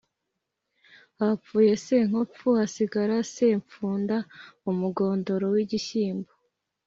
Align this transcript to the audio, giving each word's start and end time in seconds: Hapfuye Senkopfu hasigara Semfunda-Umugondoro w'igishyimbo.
Hapfuye 1.19 1.73
Senkopfu 1.85 2.47
hasigara 2.59 3.17
Semfunda-Umugondoro 3.35 5.45
w'igishyimbo. 5.55 6.31